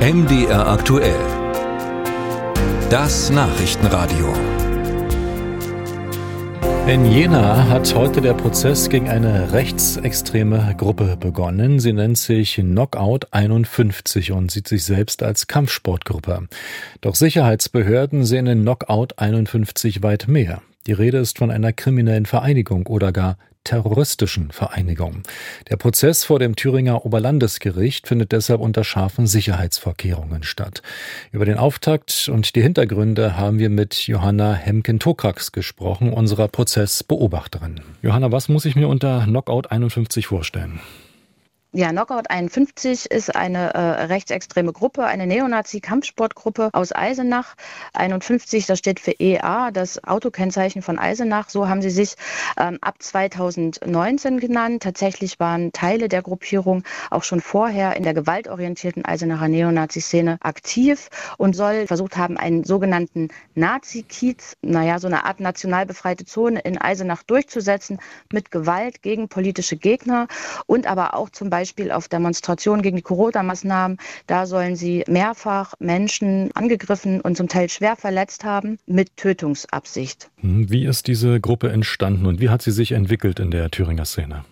MDR 0.00 0.66
aktuell. 0.66 1.20
Das 2.88 3.28
Nachrichtenradio. 3.28 4.32
In 6.86 7.04
Jena 7.04 7.68
hat 7.68 7.94
heute 7.94 8.22
der 8.22 8.32
Prozess 8.32 8.88
gegen 8.88 9.10
eine 9.10 9.52
rechtsextreme 9.52 10.74
Gruppe 10.78 11.18
begonnen. 11.20 11.80
Sie 11.80 11.92
nennt 11.92 12.16
sich 12.16 12.54
Knockout 12.54 13.26
51 13.32 14.32
und 14.32 14.50
sieht 14.50 14.68
sich 14.68 14.84
selbst 14.84 15.22
als 15.22 15.48
Kampfsportgruppe. 15.48 16.48
Doch 17.02 17.14
Sicherheitsbehörden 17.14 18.24
sehen 18.24 18.46
in 18.46 18.62
Knockout 18.62 19.18
51 19.18 20.02
weit 20.02 20.28
mehr. 20.28 20.62
Die 20.86 20.92
Rede 20.92 21.18
ist 21.18 21.38
von 21.38 21.50
einer 21.50 21.72
kriminellen 21.72 22.26
Vereinigung 22.26 22.86
oder 22.86 23.12
gar 23.12 23.36
terroristischen 23.64 24.50
Vereinigung. 24.50 25.22
Der 25.68 25.76
Prozess 25.76 26.24
vor 26.24 26.38
dem 26.38 26.56
Thüringer 26.56 27.04
Oberlandesgericht 27.04 28.08
findet 28.08 28.32
deshalb 28.32 28.60
unter 28.60 28.84
scharfen 28.84 29.26
Sicherheitsvorkehrungen 29.26 30.42
statt. 30.42 30.82
Über 31.30 31.44
den 31.44 31.58
Auftakt 31.58 32.30
und 32.32 32.54
die 32.56 32.62
Hintergründe 32.62 33.36
haben 33.36 33.58
wir 33.58 33.68
mit 33.68 34.06
Johanna 34.06 34.54
Hemken-Tokrax 34.54 35.52
gesprochen, 35.52 36.12
unserer 36.12 36.48
Prozessbeobachterin. 36.48 37.82
Johanna, 38.02 38.32
was 38.32 38.48
muss 38.48 38.64
ich 38.64 38.76
mir 38.76 38.88
unter 38.88 39.24
Knockout 39.24 39.70
51 39.70 40.26
vorstellen? 40.26 40.80
Ja, 41.72 41.90
Knockout 41.90 42.28
51 42.30 43.12
ist 43.12 43.36
eine 43.36 43.72
äh, 43.74 43.78
rechtsextreme 44.06 44.72
Gruppe, 44.72 45.04
eine 45.04 45.28
Neonazi-Kampfsportgruppe 45.28 46.70
aus 46.72 46.92
Eisenach. 46.92 47.54
51, 47.92 48.66
das 48.66 48.80
steht 48.80 48.98
für 48.98 49.12
EA, 49.12 49.70
das 49.70 50.02
Autokennzeichen 50.02 50.82
von 50.82 50.98
Eisenach. 50.98 51.48
So 51.48 51.68
haben 51.68 51.80
sie 51.80 51.90
sich 51.90 52.16
ähm, 52.58 52.78
ab 52.80 52.96
2019 52.98 54.40
genannt. 54.40 54.82
Tatsächlich 54.82 55.38
waren 55.38 55.70
Teile 55.72 56.08
der 56.08 56.22
Gruppierung 56.22 56.82
auch 57.08 57.22
schon 57.22 57.40
vorher 57.40 57.94
in 57.94 58.02
der 58.02 58.14
gewaltorientierten 58.14 59.04
Eisenacher 59.04 59.46
Neonazi-Szene 59.46 60.38
aktiv 60.40 61.08
und 61.38 61.54
soll 61.54 61.86
versucht 61.86 62.16
haben, 62.16 62.36
einen 62.36 62.64
sogenannten 62.64 63.28
Nazi-Kiez, 63.54 64.56
naja, 64.62 64.98
so 64.98 65.06
eine 65.06 65.24
Art 65.24 65.38
national 65.38 65.86
befreite 65.86 66.24
Zone 66.24 66.58
in 66.58 66.78
Eisenach 66.78 67.22
durchzusetzen 67.22 68.00
mit 68.32 68.50
Gewalt 68.50 69.02
gegen 69.02 69.28
politische 69.28 69.76
Gegner 69.76 70.26
und 70.66 70.88
aber 70.88 71.14
auch 71.14 71.30
zum 71.30 71.48
Beispiel 71.48 71.59
Beispiel 71.60 71.90
auf 71.90 72.08
Demonstrationen 72.08 72.80
gegen 72.80 72.96
die 72.96 73.02
Corona-Maßnahmen. 73.02 73.98
Da 74.26 74.46
sollen 74.46 74.76
sie 74.76 75.04
mehrfach 75.08 75.74
Menschen 75.78 76.50
angegriffen 76.54 77.20
und 77.20 77.36
zum 77.36 77.48
Teil 77.48 77.68
schwer 77.68 77.96
verletzt 77.96 78.44
haben 78.44 78.78
mit 78.86 79.14
Tötungsabsicht. 79.18 80.30
Hm, 80.40 80.70
wie 80.70 80.86
ist 80.86 81.06
diese 81.06 81.38
Gruppe 81.38 81.70
entstanden 81.70 82.24
und 82.24 82.40
wie 82.40 82.48
hat 82.48 82.62
sie 82.62 82.70
sich 82.70 82.92
entwickelt 82.92 83.40
in 83.40 83.50
der 83.50 83.70
Thüringer 83.70 84.06
Szene? 84.06 84.46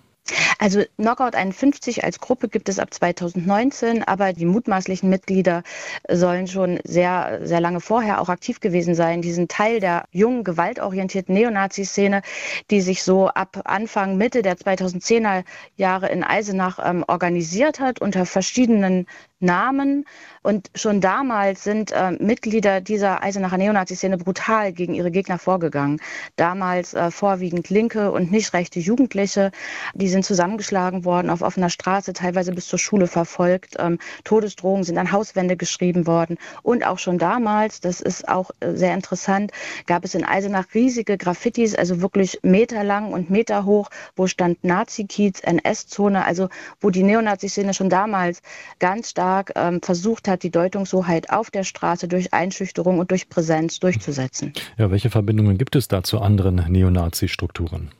Also 0.59 0.83
Knockout 0.97 1.37
51 1.37 2.03
als 2.03 2.19
Gruppe 2.19 2.48
gibt 2.48 2.69
es 2.69 2.81
ab 2.81 2.92
2019, 2.92 4.03
aber 4.03 4.33
die 4.33 4.45
mutmaßlichen 4.45 5.09
Mitglieder 5.09 5.62
sollen 6.11 6.48
schon 6.48 6.81
sehr, 6.83 7.41
sehr 7.45 7.61
lange 7.61 7.81
vorher 7.81 8.20
auch 8.20 8.28
aktiv 8.28 8.59
gewesen 8.59 8.97
sein. 8.97 9.23
Die 9.23 9.33
sind 9.33 9.53
Teil 9.53 9.79
der 9.79 10.06
jungen, 10.11 10.42
gewaltorientierten 10.42 11.33
Neonazi-Szene, 11.33 12.23
die 12.70 12.81
sich 12.81 13.05
so 13.05 13.29
ab 13.29 13.62
Anfang, 13.64 14.17
Mitte 14.17 14.42
der 14.42 14.56
2010er 14.56 15.45
Jahre 15.77 16.09
in 16.09 16.25
Eisenach 16.25 16.81
ähm, 16.84 17.05
organisiert 17.06 17.79
hat 17.79 18.01
unter 18.01 18.27
verschiedenen 18.27 19.06
Namen. 19.41 20.05
Und 20.42 20.70
schon 20.75 21.01
damals 21.01 21.62
sind 21.62 21.92
äh, 21.92 22.12
Mitglieder 22.12 22.81
dieser 22.81 23.23
Eisenacher 23.23 23.59
Neonazi-Szene 23.59 24.19
brutal 24.19 24.73
gegen 24.73 24.95
ihre 24.95 25.11
Gegner 25.11 25.39
vorgegangen. 25.39 26.01
Damals 26.36 26.95
äh, 26.95 27.11
vorwiegend 27.11 27.70
linke 27.70 28.11
und 28.11 28.33
nicht 28.33 28.53
rechte 28.53 28.81
Jugendliche. 28.81 29.53
Die 29.95 30.09
sind 30.09 30.25
zusammengeschlagen 30.48 31.04
worden 31.04 31.30
auf 31.30 31.42
offener 31.42 31.68
Straße, 31.68 32.12
teilweise 32.12 32.52
bis 32.52 32.66
zur 32.68 32.78
Schule 32.78 33.06
verfolgt. 33.06 33.77
Ähm, 33.78 33.98
Todesdrohungen 34.24 34.84
sind 34.84 34.96
an 34.96 35.12
Hauswände 35.12 35.56
geschrieben 35.56 36.06
worden. 36.06 36.38
Und 36.62 36.86
auch 36.86 36.98
schon 36.98 37.18
damals, 37.18 37.80
das 37.80 38.00
ist 38.00 38.28
auch 38.28 38.50
äh, 38.60 38.74
sehr 38.74 38.94
interessant, 38.94 39.52
gab 39.86 40.05
es 40.05 40.14
in 40.14 40.24
Eisenach 40.24 40.66
riesige 40.74 41.18
Graffitis, 41.18 41.74
also 41.74 42.00
wirklich 42.00 42.39
meterlang 42.42 43.12
und 43.12 43.30
meterhoch, 43.30 43.90
wo 44.17 44.27
stand 44.27 44.64
Nazi-Kiez, 44.64 45.40
NS-Zone, 45.40 46.24
also 46.24 46.48
wo 46.80 46.90
die 46.90 47.02
Neonazi-Szene 47.02 47.74
schon 47.74 47.90
damals 47.90 48.40
ganz 48.78 49.11
stark 49.11 49.52
ähm, 49.55 49.80
versucht 49.83 50.28
hat, 50.28 50.42
die 50.42 50.50
Deutungshoheit 50.50 51.30
auf 51.30 51.50
der 51.50 51.64
Straße 51.64 52.08
durch 52.08 52.33
Einschüchterung 52.33 52.98
und 52.98 53.11
durch 53.11 53.28
Präsenz 53.28 53.80
durchzusetzen. 53.80 54.52
Ja, 54.78 54.90
welche 54.90 55.11
Verbindungen 55.11 55.58
gibt 55.58 55.77
es 55.77 55.89
da 55.89 56.02
zu 56.02 56.20
anderen 56.20 56.64
Neonazi-Strukturen? 56.68 57.90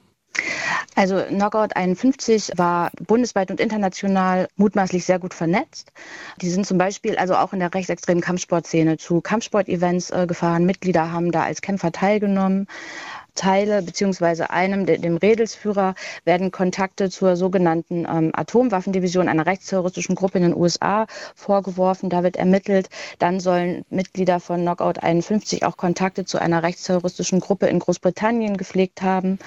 Also 0.99 1.23
Knockout 1.29 1.77
51 1.77 2.55
war 2.57 2.91
bundesweit 3.07 3.53
und 3.53 3.61
international 3.61 4.49
mutmaßlich 4.57 5.05
sehr 5.05 5.21
gut 5.21 5.33
vernetzt. 5.33 5.93
Die 6.43 6.51
sind 6.51 6.67
zum 6.67 6.77
Beispiel 6.77 7.17
also 7.17 7.37
auch 7.37 7.53
in 7.53 7.61
der 7.61 7.73
rechtsextremen 7.73 8.21
Kampfsportszene 8.21 8.97
zu 8.97 9.21
Kampfsportevents 9.21 10.11
äh, 10.11 10.27
gefahren. 10.27 10.67
Mitglieder 10.67 11.13
haben 11.13 11.31
da 11.31 11.45
als 11.45 11.63
Kämpfer 11.63 11.93
teilgenommen. 11.93 12.67
Teile 13.39 13.83
beziehungsweise 13.83 14.51
einem, 14.51 14.85
dem 14.85 15.17
Redelsführer, 15.17 15.95
werden 16.25 16.51
Kontakte 16.51 17.09
zur 17.09 17.37
sogenannten 17.37 18.01
ähm, 18.01 18.33
Atomwaffendivision 18.35 19.29
einer 19.29 19.47
rechtsterroristischen 19.47 20.17
Gruppe 20.17 20.39
in 20.39 20.45
den 20.45 20.57
USA 20.57 21.07
vorgeworfen. 21.37 22.11
Da 22.11 22.25
wird 22.25 22.37
ermittelt. 22.37 22.89
Dann 23.19 23.39
sollen 23.39 23.85
Mitglieder 23.91 24.41
von 24.41 24.63
Knockout 24.63 25.03
51 25.03 25.65
auch 25.65 25.77
Kontakte 25.77 26.25
zu 26.25 26.39
einer 26.39 26.63
rechtsterroristischen 26.63 27.39
Gruppe 27.39 27.67
in 27.69 27.79
Großbritannien 27.79 28.57
gepflegt 28.57 29.03
haben. 29.03 29.39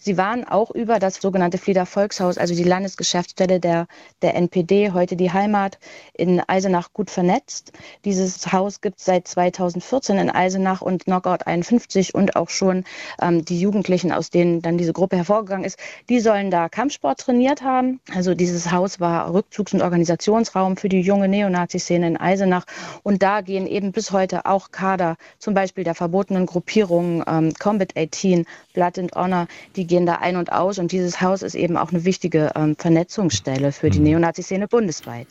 Sie 0.00 0.18
waren 0.18 0.46
auch 0.46 0.70
über 0.70 0.98
das 0.98 1.16
sogenannte 1.16 1.56
Flieder 1.56 1.86
Volkshaus, 1.86 2.36
also 2.36 2.54
die 2.54 2.64
Landesgeschäftsstelle 2.64 3.60
der, 3.60 3.86
der 4.20 4.34
NPD, 4.34 4.92
heute 4.92 5.16
die 5.16 5.32
Heimat 5.32 5.78
in 6.12 6.42
Eisenach 6.46 6.92
gut 6.92 7.10
vernetzt. 7.10 7.72
Dieses 8.04 8.52
Haus 8.52 8.82
gibt 8.82 8.98
es 8.98 9.06
seit 9.06 9.26
2014 9.26 10.18
in 10.18 10.30
Eisenach 10.30 10.82
und 10.82 11.04
Knockout 11.06 11.46
51 11.46 12.14
und 12.14 12.36
auch 12.36 12.50
schon 12.50 12.84
ähm, 13.22 13.37
die 13.44 13.60
Jugendlichen, 13.60 14.12
aus 14.12 14.30
denen 14.30 14.62
dann 14.62 14.78
diese 14.78 14.92
Gruppe 14.92 15.16
hervorgegangen 15.16 15.64
ist, 15.64 15.78
die 16.08 16.20
sollen 16.20 16.50
da 16.50 16.68
Kampfsport 16.68 17.20
trainiert 17.20 17.62
haben. 17.62 18.00
Also 18.14 18.34
dieses 18.34 18.70
Haus 18.70 19.00
war 19.00 19.34
Rückzugs- 19.34 19.74
und 19.74 19.82
Organisationsraum 19.82 20.76
für 20.76 20.88
die 20.88 21.00
junge 21.00 21.28
Neonazi-Szene 21.28 22.06
in 22.06 22.16
Eisenach. 22.16 22.64
Und 23.02 23.22
da 23.22 23.40
gehen 23.40 23.66
eben 23.66 23.92
bis 23.92 24.12
heute 24.12 24.46
auch 24.46 24.70
Kader, 24.70 25.16
zum 25.38 25.54
Beispiel 25.54 25.84
der 25.84 25.94
verbotenen 25.94 26.46
Gruppierungen 26.46 27.22
ähm, 27.26 27.52
Combat 27.58 27.96
18, 27.96 28.46
Blood 28.74 28.98
and 28.98 29.14
Honor, 29.14 29.46
die 29.76 29.86
gehen 29.86 30.06
da 30.06 30.16
ein 30.16 30.36
und 30.36 30.52
aus. 30.52 30.78
Und 30.78 30.92
dieses 30.92 31.20
Haus 31.20 31.42
ist 31.42 31.54
eben 31.54 31.76
auch 31.76 31.90
eine 31.90 32.04
wichtige 32.04 32.52
ähm, 32.54 32.76
Vernetzungsstelle 32.76 33.72
für 33.72 33.90
die 33.90 33.98
mhm. 33.98 34.04
Neonazi-Szene 34.04 34.68
bundesweit. 34.68 35.26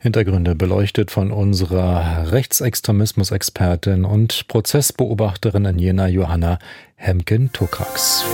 Hintergründe 0.00 0.54
beleuchtet 0.54 1.10
von 1.10 1.30
unserer 1.30 2.32
Rechtsextremismus-Expertin 2.32 4.04
und 4.04 4.48
Prozessbeobachterin 4.48 5.64
in 5.64 5.78
Jena, 5.78 6.08
Johanna 6.08 6.58
Hemken 6.98 7.50
Tokrax. 7.52 8.24